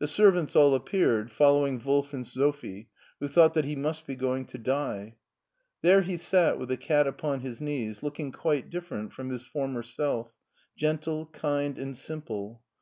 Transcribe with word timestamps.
The 0.00 0.06
servants 0.06 0.54
all 0.54 0.74
appeared, 0.74 1.32
following 1.32 1.82
Wolf 1.82 2.12
and 2.12 2.26
Sophie, 2.26 2.90
who 3.20 3.26
thought 3.26 3.54
that 3.54 3.64
he 3.64 3.74
must 3.74 4.06
be 4.06 4.14
going 4.14 4.44
to 4.48 4.58
die. 4.58 5.16
There 5.80 6.02
he 6.02 6.18
sat 6.18 6.58
with 6.58 6.68
the 6.68 6.76
cat 6.76 7.06
upon 7.06 7.40
his 7.40 7.58
knees, 7.58 8.02
looking 8.02 8.32
quite 8.32 8.68
different 8.68 9.14
from 9.14 9.30
his 9.30 9.44
former 9.46 9.82
self— 9.82 10.30
^gentle, 10.78 11.32
kind, 11.32 11.78
and 11.78 11.96
simple. 11.96 12.60